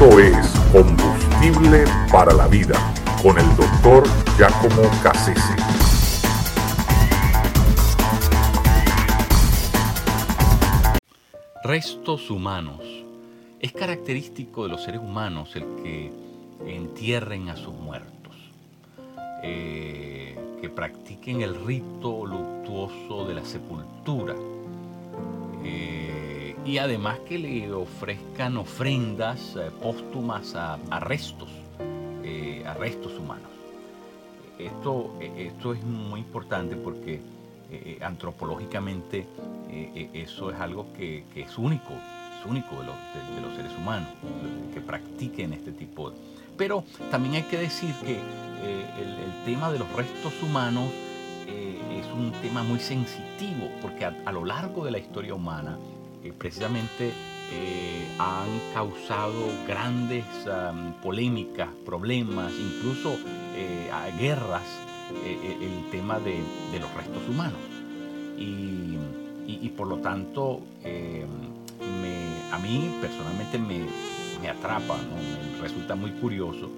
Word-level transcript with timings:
Esto 0.00 0.18
es 0.18 0.48
Combustible 0.72 1.84
para 2.10 2.32
la 2.32 2.48
Vida 2.48 2.94
con 3.22 3.38
el 3.38 3.44
doctor 3.54 4.02
Giacomo 4.38 4.88
Cassese. 5.02 5.54
Restos 11.64 12.30
humanos. 12.30 12.80
Es 13.60 13.72
característico 13.72 14.62
de 14.62 14.70
los 14.70 14.82
seres 14.82 15.02
humanos 15.02 15.54
el 15.54 15.66
que 15.82 16.10
entierren 16.66 17.50
a 17.50 17.56
sus 17.56 17.74
muertos, 17.74 18.36
eh, 19.42 20.34
que 20.62 20.70
practiquen 20.70 21.42
el 21.42 21.62
rito 21.66 22.24
luctuoso 22.24 23.26
de 23.26 23.34
la 23.34 23.44
sepultura 23.44 24.34
eh, 25.62 26.19
y 26.64 26.78
además 26.78 27.18
que 27.20 27.38
le 27.38 27.72
ofrezcan 27.72 28.56
ofrendas 28.56 29.56
eh, 29.56 29.70
póstumas 29.82 30.54
a, 30.54 30.78
restos, 31.00 31.48
a 32.66 32.74
restos 32.74 33.18
humanos. 33.18 33.48
Esto, 34.58 35.14
esto 35.20 35.72
es 35.72 35.82
muy 35.82 36.20
importante 36.20 36.76
porque 36.76 37.20
antropológicamente 38.02 39.26
eso 40.12 40.50
es 40.50 40.60
algo 40.60 40.86
que, 40.96 41.24
es 41.34 41.56
único, 41.56 41.94
es 42.38 42.46
único 42.46 42.76
de 42.76 42.86
los, 42.86 42.96
de 43.34 43.40
los 43.40 43.56
seres 43.56 43.72
humanos, 43.78 44.08
que 44.74 44.80
practiquen 44.80 45.54
este 45.54 45.72
tipo 45.72 46.10
de 46.10 46.16
pero 46.60 46.84
también 47.10 47.36
hay 47.36 47.42
que 47.44 47.56
decir 47.56 47.94
que 48.04 48.16
eh, 48.16 48.84
el, 48.98 49.44
tema 49.46 49.72
de 49.72 49.78
los 49.78 49.90
restos 49.94 50.34
humanos 50.42 50.90
eh, 51.48 51.80
es 51.98 52.06
un 52.12 52.32
tema 52.42 52.62
muy 52.62 52.78
sensitivo, 52.78 53.70
porque 53.80 54.04
a, 54.04 54.30
lo 54.30 54.44
largo 54.44 54.84
de 54.84 54.90
la 54.90 54.98
historia 54.98 55.34
humana, 55.34 55.78
eh, 56.24 56.32
precisamente 56.36 57.12
han 58.18 58.60
causado 58.72 59.34
grandes 59.66 60.24
polémicas, 61.02 61.68
problemas, 61.84 62.52
incluso 62.52 63.18
guerras, 64.20 64.62
el 65.26 65.90
tema 65.90 66.20
de, 66.20 66.38
los 66.78 66.94
restos 66.94 67.28
humanos. 67.28 67.58
Y, 68.38 69.68
por 69.76 69.88
lo 69.88 69.96
tanto, 69.96 70.60
a 72.52 72.58
mí 72.60 72.94
personalmente 73.00 73.58
me, 73.58 73.80
me 74.40 74.48
atrapa, 74.48 74.96
me 74.96 75.60
resulta 75.60 75.96
muy 75.96 76.12
curioso 76.12 76.70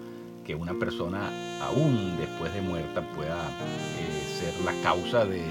que 0.45 0.55
una 0.55 0.75
persona 0.75 1.31
aún 1.62 2.17
después 2.19 2.53
de 2.53 2.61
muerta 2.62 3.03
pueda 3.15 3.37
eh, 3.37 4.41
ser 4.41 4.65
la 4.65 4.73
causa 4.83 5.25
de, 5.25 5.43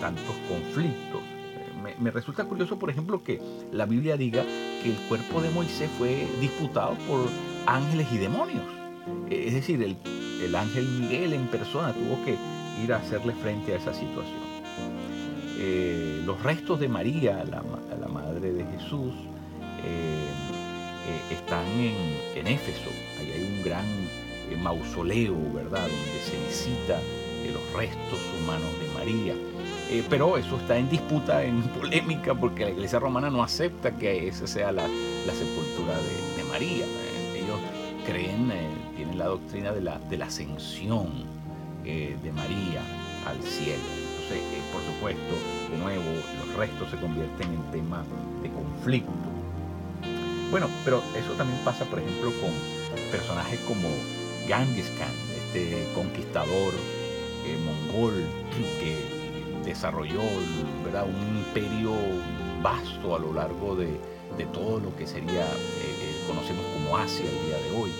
tantos 0.00 0.34
conflictos. 0.48 1.20
Eh, 2.00 2.02
me, 2.02 2.10
resulta 2.10 2.44
curioso, 2.44 2.78
por 2.78 2.90
ejemplo, 2.90 3.22
que 3.22 3.40
la 3.72 3.86
Biblia 3.86 4.16
diga 4.16 4.44
que 4.82 4.90
el 4.90 4.96
cuerpo 5.08 5.40
de 5.40 5.50
Moisés 5.50 5.90
fue 5.98 6.26
disputado 6.40 6.94
por 7.08 7.28
ángeles 7.66 8.06
y 8.12 8.18
demonios. 8.18 8.64
Eh, 9.28 9.44
es 9.48 9.54
decir, 9.54 9.82
el, 9.82 10.54
ángel 10.54 10.86
Miguel 10.86 11.32
en 11.34 11.46
persona 11.46 11.92
tuvo 11.92 12.24
que 12.24 12.36
ir 12.82 12.92
a 12.92 12.96
hacerle 12.96 13.34
frente 13.34 13.74
a 13.74 13.76
esa 13.76 13.92
situación. 13.94 14.40
los 16.26 16.42
restos 16.42 16.80
de 16.80 16.88
María, 16.88 17.44
la, 17.44 17.62
madre 18.08 18.52
de 18.52 18.64
Jesús, 18.64 19.14
eh, 19.84 21.34
están 21.34 21.66
en, 21.66 22.46
Éfeso. 22.46 22.90
Ahí 23.18 23.32
hay 23.32 23.42
un 23.42 23.62
gran 23.62 23.84
eh, 23.84 24.56
mausoleo, 24.56 25.36
¿verdad? 25.52 25.82
Donde 25.88 26.20
se 26.24 26.38
visita 26.46 27.00
eh, 27.00 27.52
los 27.52 27.72
restos 27.72 28.20
humanos 28.38 28.70
de 28.80 28.88
María. 28.94 29.34
Pero 30.08 30.36
eso 30.36 30.56
está 30.56 30.76
en 30.76 30.88
disputa, 30.88 31.42
en 31.42 31.62
polémica, 31.80 32.34
porque 32.34 32.64
la 32.64 32.70
iglesia 32.70 32.98
romana 32.98 33.30
no 33.30 33.42
acepta 33.42 33.90
que 33.92 34.28
esa 34.28 34.46
sea 34.46 34.72
la, 34.72 34.86
sepultura 34.86 35.94
de, 36.36 36.44
María. 36.44 36.84
ellos 37.34 37.58
creen, 38.06 38.52
tienen 38.96 39.18
la 39.18 39.26
doctrina 39.26 39.72
de 39.72 39.80
la, 39.80 40.24
ascensión 40.24 41.08
de 41.84 42.32
María 42.32 42.82
al 43.26 43.40
cielo. 43.42 43.82
Entonces, 44.22 44.42
por 44.72 44.82
supuesto, 44.82 45.34
de 45.70 45.78
nuevo, 45.78 46.04
los 46.38 46.56
restos 46.56 46.90
se 46.90 46.96
convierten 46.96 47.48
en 47.48 47.62
tema 47.70 48.04
de 48.42 48.50
conflicto 48.50 49.30
bueno, 50.50 50.68
pero 50.84 51.00
eso 51.16 51.32
también 51.34 51.60
pasa, 51.64 51.84
por 51.84 52.00
ejemplo, 52.00 52.32
con 52.40 52.50
personajes 53.12 53.60
como 53.60 53.88
Genghis 54.48 54.90
Khan, 54.98 55.14
este 55.46 55.86
conquistador 55.94 56.74
eh, 57.46 57.56
mongol 57.64 58.24
que 58.80 59.19
desarrolló 59.64 60.22
¿verdad? 60.84 61.06
un 61.06 61.38
imperio 61.38 61.92
vasto 62.62 63.14
a 63.14 63.18
lo 63.18 63.32
largo 63.32 63.76
de, 63.76 63.98
todo 64.54 64.80
lo 64.80 64.96
que 64.96 65.06
sería, 65.06 65.42
eh, 65.42 65.96
eh, 66.00 66.24
conocemos 66.26 66.64
como 66.74 66.96
Asia 66.96 67.26
el 67.26 67.46
día 67.46 67.58
de 67.58 67.76
hoy. 67.78 67.90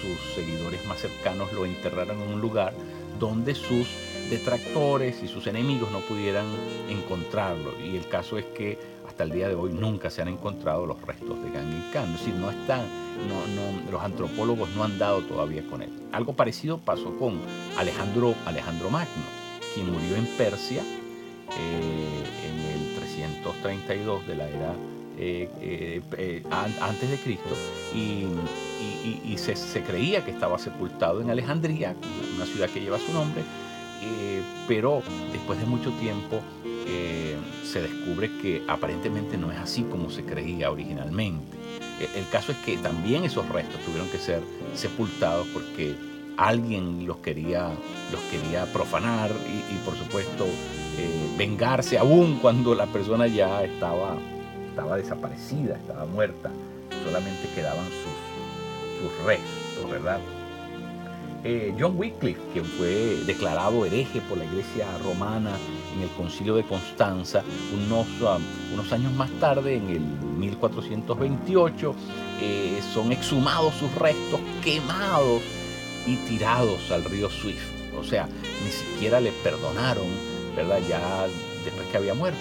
sus 0.00 0.34
seguidores 0.34 0.84
más 0.86 1.00
cercanos 1.00 1.52
lo 1.52 1.66
enterraron 1.66 2.20
en 2.22 2.32
un 2.32 2.40
lugar 2.40 2.72
donde 3.20 3.54
sus 3.54 3.86
detractores 4.30 5.22
y 5.22 5.28
sus 5.28 5.46
enemigos 5.46 5.90
no 5.92 6.00
pudieran 6.00 6.46
encontrarlo. 6.88 7.78
Y 7.78 7.96
el 7.96 8.08
caso 8.08 8.38
es 8.38 8.46
que 8.46 8.78
hasta 9.06 9.24
el 9.24 9.30
día 9.30 9.48
de 9.48 9.54
hoy 9.54 9.72
nunca 9.72 10.08
se 10.08 10.22
han 10.22 10.28
encontrado 10.28 10.86
los 10.86 11.00
restos 11.02 11.42
de 11.44 11.50
Genghis 11.50 11.84
Khan. 11.92 12.14
Es 12.14 12.20
decir, 12.20 12.34
no 12.34 12.50
están, 12.50 12.80
no, 13.28 13.92
los 13.92 14.02
antropólogos 14.02 14.70
no 14.70 14.84
han 14.84 14.98
dado 14.98 15.20
todavía 15.20 15.62
con 15.68 15.82
él. 15.82 15.90
Algo 16.12 16.32
parecido 16.32 16.78
pasó 16.78 17.16
con 17.18 17.38
Alejandro, 17.76 18.34
Alejandro 18.46 18.88
Magno, 18.90 19.41
quien 19.74 19.90
murió 19.92 20.16
en 20.16 20.26
Persia 20.36 20.82
eh, 20.82 22.24
en 22.48 22.60
el 22.60 22.96
332 22.96 24.26
de 24.26 24.36
la 24.36 24.48
era 24.48 24.74
eh, 25.18 26.00
eh, 26.16 26.42
antes 26.50 27.10
de 27.10 27.16
Cristo 27.18 27.54
y, 27.94 28.26
se, 29.36 29.56
se, 29.56 29.82
creía 29.82 30.24
que 30.24 30.30
estaba 30.30 30.58
sepultado 30.58 31.20
en 31.20 31.30
Alejandría, 31.30 31.96
una 32.36 32.46
ciudad 32.46 32.68
que 32.70 32.80
lleva 32.80 32.98
su 32.98 33.12
nombre, 33.12 33.42
pero 34.68 35.02
después 35.32 35.58
de 35.58 35.66
mucho 35.66 35.90
tiempo 35.92 36.40
eh, 36.86 37.36
se 37.64 37.80
descubre 37.80 38.30
que 38.40 38.62
aparentemente 38.66 39.38
no 39.38 39.52
es 39.52 39.58
así 39.58 39.82
como 39.82 40.10
se 40.10 40.24
creía 40.24 40.70
originalmente. 40.70 41.56
E, 42.00 42.18
el 42.18 42.28
caso 42.28 42.52
es 42.52 42.58
que 42.58 42.76
también 42.76 43.24
esos 43.24 43.48
restos 43.48 43.80
tuvieron 43.82 44.08
que 44.08 44.18
ser 44.18 44.40
sepultados 44.74 45.46
porque 45.52 45.94
alguien 46.36 47.06
los 47.06 47.18
quería, 47.18 47.70
los 48.10 48.20
quería 48.30 48.64
profanar 48.72 49.30
y, 49.30 49.76
por 49.84 49.96
supuesto 49.96 50.46
eh, 50.98 51.34
vengarse 51.36 51.98
aún 51.98 52.38
cuando 52.40 52.74
la 52.74 52.86
persona 52.86 53.26
ya 53.26 53.64
estaba, 53.64 54.16
estaba 54.68 54.96
desaparecida, 54.96 55.76
estaba 55.76 56.04
muerta, 56.06 56.50
solamente 57.04 57.48
quedaban 57.54 57.86
sus, 57.86 59.24
restos, 59.26 59.90
¿verdad? 59.90 60.20
Eh, 61.42 61.74
John 61.76 61.94
Wycliffe, 61.96 62.40
quien 62.52 62.64
fue 62.64 63.16
declarado 63.26 63.84
hereje 63.84 64.20
por 64.20 64.38
la 64.38 64.44
iglesia 64.44 64.86
romana 65.02 65.50
en 65.96 66.02
el 66.02 66.08
concilio 66.10 66.54
de 66.54 66.62
Constanza, 66.62 67.42
unos, 67.74 68.06
unos 68.72 68.92
años 68.92 69.12
más 69.14 69.28
tarde, 69.40 69.74
en 69.76 69.88
el 69.88 70.00
1428, 70.00 71.94
eh, 72.40 72.80
son 72.94 73.10
exhumados 73.10 73.74
sus 73.74 73.92
restos, 73.96 74.38
quemados 74.62 75.42
y 76.06 76.16
tirados 76.16 76.90
al 76.90 77.04
río 77.04 77.30
Swift. 77.30 77.70
O 77.98 78.04
sea, 78.04 78.28
ni 78.64 78.70
siquiera 78.70 79.20
le 79.20 79.32
perdonaron, 79.44 80.06
¿verdad? 80.56 80.80
Ya 80.88 81.26
después 81.64 81.86
que 81.88 81.96
había 81.96 82.14
muerto. 82.14 82.38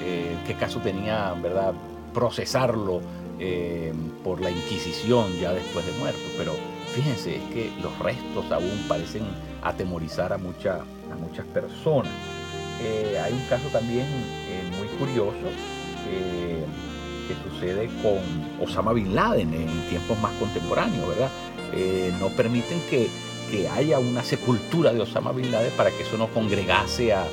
Eh, 0.00 0.36
¿Qué 0.46 0.54
caso 0.54 0.80
tenía, 0.80 1.34
¿verdad? 1.42 1.74
Procesarlo 2.14 3.00
por 4.24 4.40
la 4.40 4.50
Inquisición 4.50 5.30
ya 5.38 5.52
después 5.52 5.84
de 5.84 5.92
muerto. 5.92 6.18
Pero 6.38 6.54
fíjense, 6.94 7.36
es 7.36 7.42
que 7.52 7.70
los 7.82 7.96
restos 7.98 8.50
aún 8.50 8.84
parecen 8.88 9.24
atemorizar 9.62 10.32
a, 10.32 10.38
mucha, 10.38 10.76
a 10.76 11.16
muchas 11.20 11.44
personas. 11.46 12.12
Eh, 12.82 13.18
hay 13.22 13.32
un 13.32 13.44
caso 13.48 13.68
también 13.68 14.06
eh, 14.48 14.62
muy 14.78 14.86
curioso 14.98 15.48
eh, 16.08 16.64
que 17.26 17.50
sucede 17.50 17.88
con 18.02 18.20
Osama 18.62 18.92
Bin 18.92 19.14
Laden 19.14 19.52
en 19.52 19.88
tiempos 19.88 20.18
más 20.20 20.32
contemporáneos, 20.34 21.08
¿verdad? 21.08 21.30
No 22.18 22.28
permiten 22.28 22.80
que, 22.90 23.08
haya 23.72 24.00
una 24.00 24.24
sepultura 24.24 24.92
de 24.92 25.00
Osama 25.00 25.30
Bin 25.30 25.52
Laden 25.52 25.70
para 25.76 25.90
que 25.92 26.02
eso 26.02 26.18
no 26.18 26.26
congregase 26.28 27.12
a, 27.12 27.26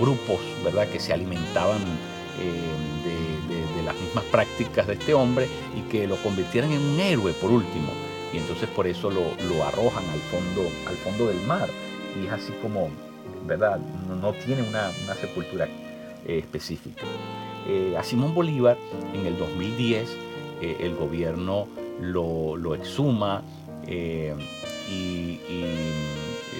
grupos, 0.00 0.40
¿verdad? 0.64 0.88
Que 0.88 1.00
se 1.00 1.12
alimentaban 1.12 1.78
de, 2.38 3.76
de 3.76 3.82
las 3.84 3.94
mismas 3.96 4.24
prácticas 4.24 4.86
de 4.86 4.94
este 4.94 5.14
hombre 5.14 5.48
y 5.76 5.88
que 5.90 6.06
lo 6.06 6.16
convirtieran 6.16 6.72
en 6.72 6.80
un 6.80 7.00
héroe 7.00 7.32
por 7.32 7.50
último 7.50 7.92
y 8.32 8.38
entonces 8.38 8.68
por 8.68 8.86
eso 8.86 9.10
lo, 9.10 9.64
arrojan 9.64 10.04
al 10.08 10.20
fondo, 10.20 10.68
al 10.86 10.96
fondo 10.96 11.28
del 11.28 11.40
mar. 11.46 11.68
Y 12.20 12.26
es 12.26 12.32
así 12.32 12.52
como, 12.60 12.90
¿verdad? 13.46 13.78
No, 14.20 14.32
tiene 14.32 14.62
una, 14.62 14.90
sepultura 15.14 15.66
eh, 16.26 16.38
específica. 16.38 17.04
Eh, 17.66 17.94
a 17.98 18.02
Simón 18.02 18.34
Bolívar 18.34 18.76
en 19.14 19.26
el 19.26 19.38
2010 19.38 20.16
eh, 20.60 20.76
el 20.80 20.94
gobierno 20.94 21.68
lo, 22.00 22.74
exhuma 22.74 23.42
y, 23.86 25.38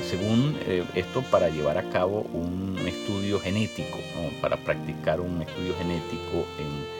según 0.08 0.56
esto 0.94 1.23
para 1.31 1.50
llevar 1.50 1.76
a 1.76 1.90
cabo 1.90 2.23
un 2.32 2.76
estudio 2.87 3.40
genético, 3.40 3.99
para 4.40 4.56
practicar 4.56 5.20
un 5.20 5.43
estudio 5.43 5.75
genético 5.76 6.46
en 6.58 6.99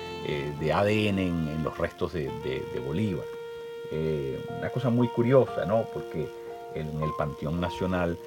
de 0.61 0.73
ADN 0.73 1.19
en, 1.19 1.65
los 1.65 1.79
restos 1.79 2.13
de, 2.13 2.63
Bolívar. 2.87 3.25
una 4.59 4.71
cosa 4.71 4.91
muy 4.91 5.09
curiosa, 5.09 5.65
¿no? 5.65 5.87
Porque 5.93 6.29
en 6.75 7.03
el 7.03 7.11
Panteón 7.17 7.61
Nacional 7.61 8.19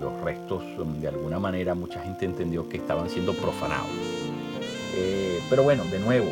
los 0.00 0.20
restos, 0.22 0.62
de 1.00 1.08
alguna 1.08 1.38
manera, 1.38 1.74
mucha 1.74 2.00
gente 2.00 2.24
entendió 2.24 2.68
que 2.68 2.78
estaban 2.78 3.10
siendo 3.10 3.34
profanados. 3.34 3.90
pero 5.50 5.62
bueno, 5.62 5.84
de 5.84 5.98
nuevo, 5.98 6.30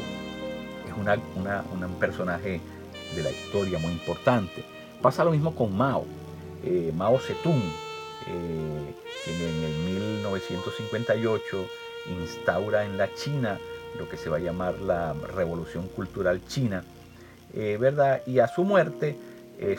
un 0.98 1.94
personaje 2.00 2.60
de 3.14 3.22
la 3.22 3.31
historia 3.31 3.78
muy 3.78 3.93
importante. 3.93 4.64
Pasa 5.00 5.25
lo 5.25 5.31
mismo 5.31 5.54
con 5.54 5.76
Mao. 5.76 6.04
Eh, 6.64 6.93
Mao 6.96 7.19
Zedong, 7.19 7.62
eh, 8.26 8.94
quien 9.25 9.40
en 9.40 9.64
el 9.64 9.76
1958 10.02 11.66
instaura 12.20 12.84
en 12.84 12.96
la 12.96 13.12
China 13.14 13.58
lo 13.98 14.08
que 14.08 14.16
se 14.16 14.28
va 14.28 14.37
a 14.37 14.40
llamar 14.40 14.78
la 14.81 15.14
Revolución 15.34 15.88
Cultural 15.88 16.44
China, 16.46 16.84
eh, 17.54 17.78
¿verdad? 17.81 18.22
Y 18.26 18.40
a 18.40 18.48
su 18.48 18.64
muerte, 18.64 19.16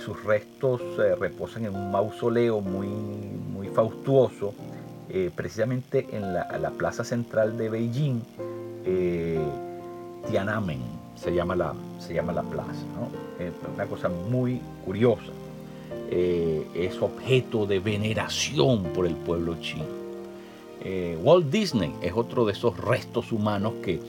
sus 0.04 0.24
restos 0.24 0.82
reposan 1.20 1.66
en 1.66 1.76
un 1.76 1.92
mausoleo 1.92 2.62
muy, 2.62 2.88
muy 2.88 3.68
faustuoso, 3.68 4.56
precisamente 5.36 6.08
en 6.12 6.34
la, 6.34 6.58
la, 6.58 6.72
plaza 6.72 7.04
central 7.04 7.60
de 7.60 7.70
Beijing, 7.70 8.22
Tiananmen, 10.28 10.97
se 11.18 11.34
llama 11.34 11.56
la, 11.56 11.74
se 12.00 12.14
llama 12.14 12.32
la 12.34 12.44
plaza. 12.44 12.72
Es 13.40 13.52
una 13.74 13.86
cosa 13.86 14.10
muy 14.10 14.62
curiosa. 14.86 15.32
Eh, 16.10 16.66
es 16.74 17.02
objeto 17.02 17.66
de 17.66 17.80
veneración 17.80 18.84
por 18.94 19.06
el 19.06 19.16
pueblo 19.16 19.56
chino. 19.60 19.84
Eh, 20.84 21.18
Walt 21.22 21.50
Disney 21.50 21.94
es 22.02 22.14
otro 22.14 22.46
de 22.46 22.54
esos 22.54 22.78
restos 22.78 23.32
humanos 23.32 23.74
que 23.84 24.00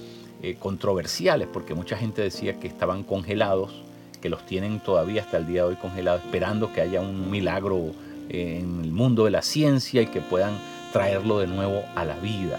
eh, 0.43 0.57
controversiales, 0.59 1.49
porque 1.53 1.75
mucha 1.75 1.97
gente 1.97 2.23
decía 2.23 2.61
que 2.61 2.69
estaban 2.69 3.03
congelados, 3.03 3.83
que 4.21 4.29
los 4.29 4.47
tienen 4.47 4.81
todavía 4.81 5.23
hasta 5.23 5.39
el 5.39 5.47
día 5.47 5.63
de 5.63 5.71
hoy 5.71 5.77
congelados, 5.77 6.23
esperando 6.25 6.73
que 6.73 6.81
haya 6.81 7.01
un 7.01 7.31
milagro 7.31 7.93
en 8.29 8.81
el 8.85 8.93
mundo 8.93 9.25
de 9.25 9.31
la 9.31 9.43
ciencia 9.43 10.03
y 10.03 10.07
que 10.07 10.21
puedan 10.21 10.53
traerlo 10.93 11.39
de 11.39 11.47
nuevo 11.47 11.83
a 11.97 12.05
la 12.05 12.17
vida, 12.19 12.59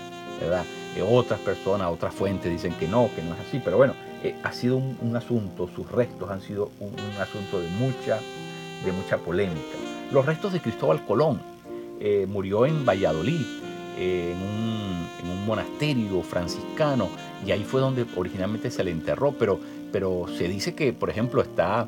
otras 1.07 1.39
personas, 1.39 1.89
otras 1.91 2.13
fuentes 2.13 2.51
dicen 2.51 2.73
que 2.73 2.87
no, 2.87 3.09
que 3.15 3.21
no 3.21 3.33
es 3.35 3.39
así, 3.47 3.61
pero 3.63 3.77
bueno, 3.77 3.93
eh, 4.23 4.35
ha 4.43 4.51
sido 4.51 4.77
un, 4.77 5.15
asunto, 5.15 5.69
sus 5.73 5.89
restos 5.89 6.29
han 6.29 6.41
sido 6.41 6.71
un, 6.79 6.93
asunto 7.21 7.61
de 7.61 7.69
mucha, 7.69 8.19
de 8.83 8.91
mucha 8.91 9.17
polémica. 9.17 9.77
Los 10.11 10.25
restos 10.25 10.51
de 10.51 10.59
Cristóbal 10.59 11.05
Colón 11.05 11.39
eh, 12.01 12.25
murió 12.27 12.65
en 12.65 12.85
Valladolid, 12.85 13.45
eh, 13.97 14.33
en, 14.33 15.29
un, 15.29 15.45
monasterio 15.45 16.21
franciscano, 16.21 17.09
y 17.43 17.51
ahí 17.51 17.63
fue 17.63 17.81
donde 17.81 18.05
originalmente 18.15 18.69
se 18.69 18.83
le 18.83 18.91
enterró, 18.91 19.31
pero, 19.31 19.59
pero 19.91 20.25
se 20.37 20.47
dice 20.47 20.75
que, 20.75 20.93
por 20.93 21.09
ejemplo, 21.09 21.41
está 21.41 21.87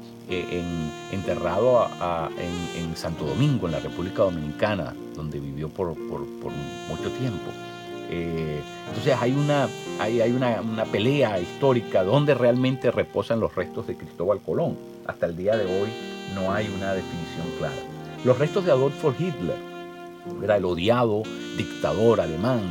enterrado 1.12 1.88
en, 2.40 2.96
Santo 2.96 3.26
Domingo, 3.26 3.68
en 3.68 3.74
la 3.74 3.80
República 3.80 4.24
Dominicana, 4.24 4.96
donde 5.16 5.40
vivió 5.40 5.70
por 5.70 5.96
mucho 5.96 7.12
tiempo. 7.20 7.52
Eh, 8.12 8.62
entonces 8.90 9.16
hay, 9.20 9.32
una, 9.32 9.68
hay, 10.00 10.22
hay 10.22 10.32
una, 10.32 10.62
pelea 10.92 11.40
histórica 11.40 12.04
donde 12.04 12.36
realmente 12.36 12.92
reposan 12.92 13.40
los 13.40 13.56
restos 13.56 13.88
de 13.88 13.96
Cristóbal 13.96 14.40
Colón. 14.42 14.78
Hasta 15.08 15.26
el 15.26 15.36
día 15.38 15.58
de 15.58 15.66
hoy 15.66 15.90
no 16.36 16.54
hay 16.54 16.68
una 16.68 16.94
definición 16.94 17.48
clara. 17.58 17.74
Los 18.24 18.38
restos 18.38 18.66
de 18.66 18.72
Adolfo 18.72 19.12
Hitler, 19.18 19.58
era 20.44 20.58
el 20.58 20.66
odiado 20.66 21.24
dictador 21.58 22.22
alemán, 22.22 22.62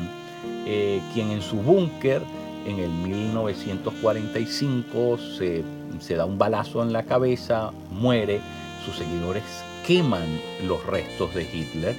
eh, 0.66 1.00
quien 1.12 1.31
en 1.31 1.42
su 1.42 1.56
búnker 1.56 2.22
en 2.66 2.78
el 2.78 2.90
1945 2.90 5.19
se, 5.19 5.64
se 5.98 6.14
da 6.14 6.26
un 6.26 6.38
balazo 6.38 6.81
en 6.82 6.92
la 6.92 7.02
cabeza, 7.04 7.72
muere, 7.90 8.40
sus 8.84 8.94
seguidores 8.96 9.42
queman 9.87 10.40
los 10.66 10.84
restos 10.87 11.34
de 11.34 11.42
Hitler 11.42 11.94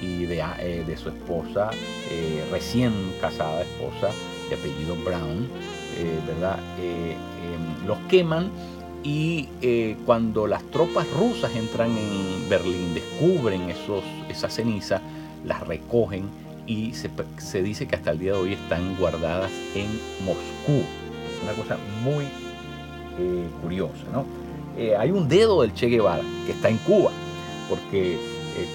y 0.00 0.26
de, 0.26 0.42
eh, 0.60 0.84
de 0.86 0.96
su 0.96 1.08
esposa, 1.08 1.70
eh, 2.10 2.44
recién 2.50 2.92
casada 3.20 3.62
esposa 3.62 4.10
de 4.48 4.54
apellido 4.54 4.96
Brown, 5.04 5.48
eh, 5.96 6.20
¿verdad? 6.26 6.58
Em, 6.80 7.86
los 7.86 7.98
queman 8.08 8.50
y 9.02 9.48
cuando 10.04 10.46
las 10.46 10.62
tropas 10.64 11.06
rusas 11.12 11.54
entran 11.56 11.90
en 11.96 12.48
Berlín, 12.48 12.94
descubren 12.94 13.70
esos, 13.70 14.02
esa 14.28 14.50
ceniza, 14.50 15.00
las 15.46 15.66
recogen 15.66 16.24
y 16.66 16.92
se, 16.92 17.08
se, 17.38 17.62
dice 17.62 17.86
que 17.86 17.96
hasta 17.96 18.10
el 18.10 18.18
día 18.18 18.32
de 18.32 18.38
hoy 18.38 18.52
están 18.52 18.96
guardadas 18.96 19.50
en 19.74 19.88
Moscú. 20.26 20.84
Una 21.42 21.52
cosa 21.52 21.78
muy 22.02 22.26
curiosa, 23.62 24.04
¿no? 24.12 24.26
hay 24.98 25.10
un 25.10 25.28
dedo 25.28 25.62
del 25.62 25.72
Che 25.74 25.86
Guevara 25.86 26.22
que 26.46 26.52
está 26.52 26.68
en 26.68 26.76
Cuba, 26.78 27.10
porque 27.68 28.18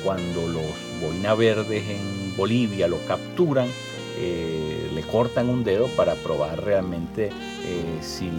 cuando 0.03 0.47
los 0.47 0.92
boina 1.03 1.33
verdes 1.35 1.83
en 1.89 2.35
Bolivia 2.37 2.87
lo 2.87 2.97
capturan, 3.05 3.67
eh, 4.17 4.89
le 4.93 5.01
cortan 5.01 5.49
un 5.49 5.63
dedo 5.63 5.87
para 5.89 6.15
probar 6.15 6.63
realmente 6.63 7.29
eh, 7.65 7.97
si, 8.01 8.29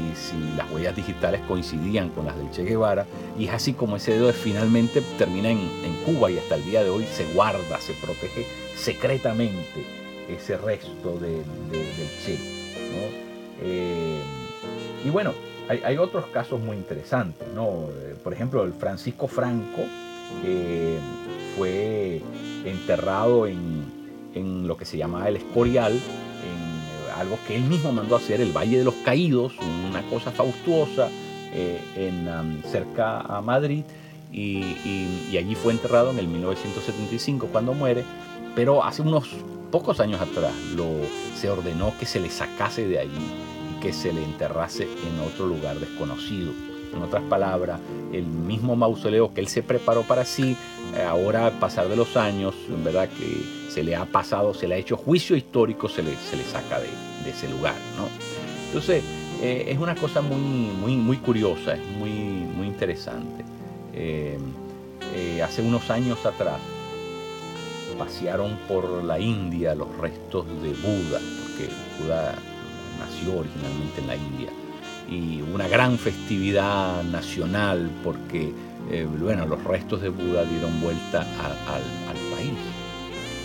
las 0.56 0.70
huellas 0.70 0.96
digitales 0.96 1.40
coincidían 1.48 2.10
con 2.10 2.26
las 2.26 2.36
del 2.36 2.50
Che 2.50 2.64
Guevara. 2.64 3.06
Y 3.38 3.46
es 3.46 3.52
así 3.52 3.72
como 3.72 3.96
ese 3.96 4.12
dedo 4.12 4.32
finalmente 4.32 5.02
termina 5.18 5.50
en, 5.50 5.84
Cuba 6.04 6.30
y 6.30 6.36
hasta 6.36 6.56
el 6.56 6.64
día 6.66 6.84
de 6.84 6.90
hoy 6.90 7.06
se 7.06 7.24
guarda, 7.32 7.80
se 7.80 7.94
protege 7.94 8.46
secretamente 8.76 9.86
ese 10.28 10.58
resto 10.58 11.18
del 11.18 11.44
Che. 12.24 12.38
Eh, 13.62 14.20
y 15.02 15.08
bueno, 15.08 15.32
hay, 15.68 15.96
otros 15.96 16.26
casos 16.26 16.60
muy 16.60 16.76
interesantes. 16.76 17.48
¿no? 17.54 17.86
Por 18.22 18.34
ejemplo, 18.34 18.64
el 18.64 18.74
Francisco 18.74 19.28
Franco 19.28 19.82
fue 21.56 22.22
enterrado 22.64 23.46
en, 23.46 24.66
lo 24.66 24.76
que 24.76 24.84
se 24.84 24.98
llamaba 24.98 25.28
el 25.28 25.36
Escorial, 25.36 25.92
en 25.92 27.20
algo 27.20 27.38
que 27.46 27.54
él 27.54 27.62
mismo 27.62 27.92
mandó 27.92 28.16
a 28.16 28.18
hacer, 28.18 28.40
el 28.40 28.52
Valle 28.52 28.78
de 28.78 28.84
los 28.84 28.94
Caídos, 29.04 29.52
una 29.88 30.02
cosa 30.10 30.30
faustuosa, 30.32 31.08
eh, 31.52 31.80
en, 31.96 32.62
cerca 32.64 33.20
a 33.20 33.40
Madrid, 33.40 33.84
y, 34.32 35.36
allí 35.36 35.54
fue 35.54 35.72
enterrado 35.72 36.10
en 36.10 36.18
el 36.18 36.26
1975 36.26 37.48
cuando 37.52 37.74
muere, 37.74 38.04
pero 38.54 38.82
hace 38.82 39.02
unos 39.02 39.28
pocos 39.70 40.00
años 40.00 40.20
atrás 40.20 40.52
se 41.40 41.50
ordenó 41.50 41.92
que 41.98 42.06
se 42.06 42.20
le 42.20 42.30
sacase 42.30 42.86
de 42.86 42.98
allí 42.98 43.10
y 43.70 43.80
que 43.80 43.92
se 43.92 44.12
le 44.12 44.24
enterrase 44.24 44.84
en 44.84 45.20
otro 45.20 45.46
lugar 45.46 45.78
desconocido. 45.78 46.52
En 46.94 47.02
otras 47.02 47.22
palabras, 47.24 47.80
el 48.12 48.24
mismo 48.24 48.76
mausoleo 48.76 49.32
que 49.34 49.40
él 49.40 49.48
se 49.48 49.62
preparó 49.62 50.02
para 50.02 50.24
sí, 50.24 50.56
eh, 50.96 51.02
ahora 51.02 51.46
al 51.46 51.52
pasar 51.58 51.88
de 51.88 51.96
los 51.96 52.16
años, 52.16 52.54
en 52.68 52.84
verdad 52.84 53.08
que 53.08 53.70
se 53.70 53.82
le 53.82 53.96
ha 53.96 54.04
pasado, 54.04 54.54
se 54.54 54.68
le 54.68 54.76
ha 54.76 54.78
hecho 54.78 54.96
juicio 54.96 55.36
histórico, 55.36 55.88
se 55.88 56.02
le, 56.02 56.14
se 56.16 56.36
le 56.36 56.44
saca 56.44 56.78
de, 56.78 56.88
ese 57.28 57.48
lugar. 57.48 57.74
¿no? 57.96 58.08
Entonces, 58.66 59.02
eh, 59.42 59.66
es 59.68 59.78
una 59.78 59.94
cosa 59.94 60.20
muy, 60.20 60.38
muy, 60.38 60.96
muy 60.96 61.16
curiosa, 61.16 61.74
es 61.74 61.86
muy, 61.98 62.10
muy 62.10 62.66
interesante. 62.66 63.44
Eh, 63.92 64.38
hace 65.42 65.62
unos 65.62 65.90
años 65.90 66.24
atrás 66.26 66.58
pasearon 67.98 68.58
por 68.66 69.04
la 69.04 69.20
India 69.20 69.74
los 69.74 69.96
restos 69.98 70.46
de 70.62 70.70
Buda, 70.70 71.20
porque 71.42 71.72
Buda 72.00 72.34
nació 72.98 73.38
originalmente 73.38 74.00
en 74.00 74.06
la 74.06 74.16
India 74.16 74.63
y 75.10 75.42
una 75.42 75.68
gran 75.68 75.98
festividad 75.98 77.02
nacional 77.04 77.90
porque 78.02 78.52
eh, 78.90 79.06
bueno, 79.20 79.46
los 79.46 79.62
restos 79.64 80.02
de 80.02 80.10
Buda 80.10 80.44
dieron 80.44 80.80
vuelta 80.80 81.20
al, 81.20 81.82
país. 82.34 82.52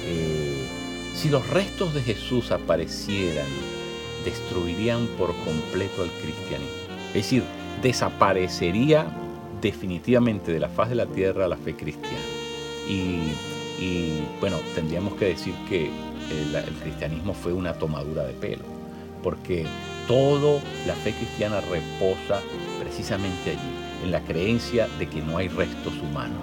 Eh, 0.06 0.68
si 1.16 1.30
los 1.30 1.48
restos 1.50 1.94
de 1.94 2.02
Jesús 2.02 2.52
aparecieran, 2.52 3.48
destruirían 4.26 5.08
por 5.18 5.34
completo 5.46 6.02
al 6.02 6.10
cristianismo. 6.10 6.76
Es 7.10 7.14
decir, 7.14 7.44
desaparecería 7.82 9.08
definitivamente 9.62 10.52
de 10.52 10.60
la 10.60 10.70
faz 10.70 10.90
de 10.90 10.96
la 10.96 11.06
tierra 11.06 11.48
la 11.48 11.58
fe 11.58 11.76
cristiana. 11.76 12.18
Y, 12.88 13.20
bueno, 14.42 14.58
tendríamos 14.76 15.14
que 15.14 15.26
decir 15.26 15.54
que 15.70 15.90
el, 16.32 16.56
el 16.56 16.74
cristianismo 16.82 17.34
fue 17.34 17.54
una 17.54 17.74
tomadura 17.74 18.24
de 18.24 18.34
pelo, 18.34 18.64
porque 19.24 19.66
todo 20.10 20.60
la 20.88 20.96
fe 20.96 21.14
cristiana 21.14 21.62
reposa 21.62 22.42
precisamente 22.80 23.52
allí, 23.52 24.04
en 24.04 24.12
la 24.12 24.22
creencia 24.22 24.88
de 24.98 25.08
que 25.08 25.22
no 25.22 25.38
hay 25.38 25.50
restos 25.50 25.94
humanos, 26.02 26.42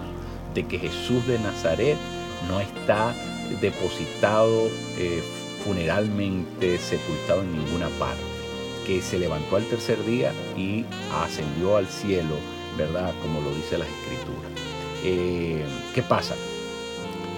de 0.54 0.64
que 0.68 0.78
Jesús 0.78 1.26
de 1.26 1.40
Nazaret 1.40 1.96
no 2.48 2.60
está 2.60 3.12
depositado 3.60 4.68
eh, 4.98 5.20
funeralmente, 5.64 6.78
sepultado 6.78 7.42
en 7.42 7.58
ninguna 7.58 7.88
parte, 7.98 8.22
que 8.86 9.02
se 9.02 9.18
levantó 9.18 9.56
al 9.56 9.64
tercer 9.64 10.04
día 10.04 10.32
y 10.56 10.84
ascendió 11.24 11.76
al 11.76 11.88
cielo, 11.88 12.36
¿verdad? 12.78 13.12
Como 13.20 13.40
lo 13.40 13.52
dice 13.52 13.78
la 13.78 13.84
escritura. 13.84 14.48
Eh, 15.02 15.64
¿Qué 15.92 16.02
pasa? 16.02 16.36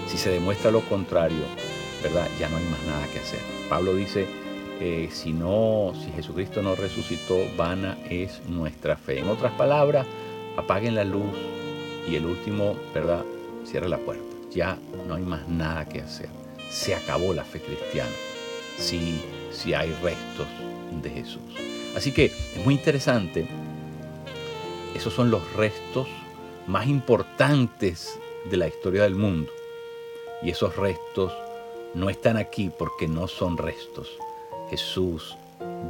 Si 0.07 0.19
se 0.19 0.29
demuestra 0.29 0.69
lo 0.69 0.81
contrario, 0.81 1.41
¿verdad? 2.03 2.27
Ya 2.39 2.49
no 2.49 2.57
hay 2.57 2.65
más 2.65 2.83
nada 2.83 3.07
que 3.11 3.17
hacer. 3.17 3.39
Pablo 3.67 3.95
dice, 3.95 4.27
eh, 4.79 5.09
si 5.11 5.33
no, 5.33 5.93
si 5.93 6.11
Jesucristo 6.11 6.61
no 6.61 6.75
resucitó, 6.75 7.37
vana 7.57 7.97
es 8.09 8.41
nuestra 8.47 8.95
fe. 8.95 9.19
En 9.19 9.27
otras 9.27 9.51
palabras, 9.53 10.07
apaguen 10.55 10.95
la 10.95 11.03
luz 11.03 11.35
y 12.07 12.15
el 12.15 12.25
último, 12.25 12.77
¿verdad? 12.93 13.25
Cierra 13.65 13.89
la 13.89 13.97
puerta. 13.97 14.23
Ya 14.51 14.77
no 15.07 15.15
hay 15.15 15.23
más 15.23 15.47
nada 15.49 15.85
que 15.85 16.01
hacer. 16.01 16.29
Se 16.71 16.95
acabó 16.95 17.33
la 17.33 17.43
fe 17.43 17.59
cristiana. 17.59 18.11
Si, 18.77 19.21
si 19.51 19.73
hay 19.73 19.91
restos 20.01 20.47
de 21.01 21.09
Jesús. 21.09 21.41
Así 21.95 22.13
que 22.13 22.25
es 22.25 22.63
muy 22.63 22.75
interesante. 22.75 23.47
Esos 24.95 25.13
son 25.13 25.29
los 25.29 25.53
restos 25.53 26.07
más 26.67 26.87
importantes 26.87 28.17
de 28.49 28.57
la 28.57 28.67
historia 28.67 29.03
del 29.03 29.15
mundo. 29.15 29.51
Y 30.41 30.51
esos 30.51 30.77
restos 30.77 31.33
no 31.93 32.09
están 32.09 32.37
aquí 32.37 32.71
porque 32.77 33.07
no 33.09 33.27
son 33.27 33.57
restos. 33.57 34.17
Jesús 34.69 35.37